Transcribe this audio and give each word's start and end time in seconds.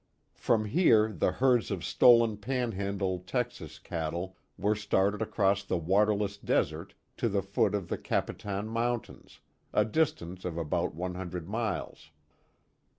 From 0.33 0.65
here 0.65 1.13
the 1.13 1.33
herds 1.33 1.69
of 1.69 1.85
stolen 1.85 2.35
Panhandle, 2.37 3.19
Texas, 3.19 3.77
cattle 3.77 4.35
were 4.57 4.73
started 4.73 5.21
across 5.21 5.63
the 5.63 5.77
waterless 5.77 6.37
desert 6.37 6.95
to 7.17 7.29
the 7.29 7.43
foot 7.43 7.75
of 7.75 7.87
the 7.87 7.99
Capitan 7.99 8.67
mountains, 8.67 9.41
a 9.71 9.85
distance 9.85 10.43
of 10.43 10.57
about 10.57 10.95
one 10.95 11.13
hundred 11.13 11.47
miles. 11.47 12.09